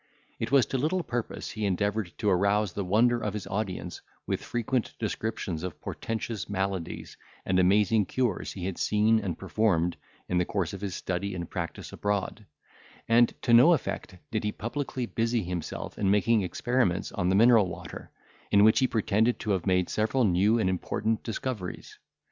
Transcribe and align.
It 0.39 0.51
was 0.51 0.65
to 0.65 0.79
little 0.79 1.03
purpose 1.03 1.51
he 1.51 1.63
endeavoured 1.63 2.11
to 2.17 2.27
arouse 2.31 2.73
the 2.73 2.83
wonder 2.83 3.19
of 3.21 3.35
his 3.35 3.45
audience 3.45 4.01
with 4.25 4.41
frequent 4.41 4.95
descriptions 4.97 5.61
of 5.61 5.79
portentous 5.79 6.49
maladies 6.49 7.17
and 7.45 7.59
amazing 7.59 8.07
cures 8.07 8.53
he 8.53 8.65
had 8.65 8.79
seen 8.79 9.19
and 9.19 9.37
performed 9.37 9.97
in 10.27 10.39
the 10.39 10.45
course 10.45 10.73
of 10.73 10.81
his 10.81 10.95
study 10.95 11.35
and 11.35 11.51
practice 11.51 11.93
abroad; 11.93 12.47
and 13.07 13.35
to 13.43 13.53
no 13.53 13.73
effect 13.73 14.17
did 14.31 14.43
he 14.43 14.51
publicly 14.51 15.05
busy 15.05 15.43
himself 15.43 15.99
in 15.99 16.09
making 16.09 16.41
experiments 16.41 17.11
on 17.11 17.29
the 17.29 17.35
mineral 17.35 17.67
water, 17.67 18.09
in 18.49 18.63
which 18.63 18.79
he 18.79 18.87
pretended 18.87 19.37
to 19.37 19.51
have 19.51 19.67
made 19.67 19.87
several 19.87 20.23
new 20.23 20.57
and 20.57 20.67
important 20.67 21.21
discoveries. 21.21 21.99